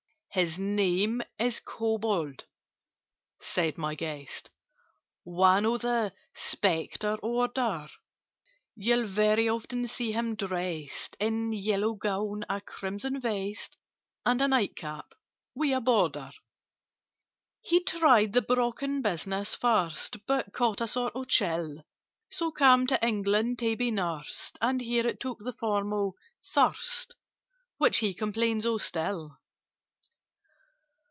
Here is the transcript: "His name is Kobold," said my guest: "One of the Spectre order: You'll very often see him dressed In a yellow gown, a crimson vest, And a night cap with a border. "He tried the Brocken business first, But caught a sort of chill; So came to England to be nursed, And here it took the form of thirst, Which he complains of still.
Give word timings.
"His 0.33 0.57
name 0.57 1.21
is 1.37 1.59
Kobold," 1.59 2.45
said 3.41 3.77
my 3.77 3.95
guest: 3.95 4.49
"One 5.25 5.65
of 5.65 5.81
the 5.81 6.13
Spectre 6.33 7.15
order: 7.21 7.89
You'll 8.73 9.07
very 9.07 9.49
often 9.49 9.89
see 9.89 10.13
him 10.13 10.35
dressed 10.35 11.17
In 11.19 11.51
a 11.51 11.55
yellow 11.57 11.95
gown, 11.95 12.45
a 12.49 12.61
crimson 12.61 13.19
vest, 13.19 13.75
And 14.25 14.41
a 14.41 14.47
night 14.47 14.77
cap 14.77 15.13
with 15.53 15.75
a 15.75 15.81
border. 15.81 16.31
"He 17.59 17.83
tried 17.83 18.31
the 18.31 18.41
Brocken 18.41 19.01
business 19.01 19.53
first, 19.53 20.25
But 20.27 20.53
caught 20.53 20.79
a 20.79 20.87
sort 20.87 21.13
of 21.13 21.27
chill; 21.27 21.83
So 22.29 22.51
came 22.53 22.87
to 22.87 23.05
England 23.05 23.59
to 23.59 23.75
be 23.75 23.91
nursed, 23.91 24.57
And 24.61 24.79
here 24.79 25.05
it 25.05 25.19
took 25.19 25.39
the 25.39 25.51
form 25.51 25.91
of 25.91 26.13
thirst, 26.53 27.15
Which 27.79 27.97
he 27.97 28.13
complains 28.13 28.65
of 28.65 28.81
still. 28.81 29.37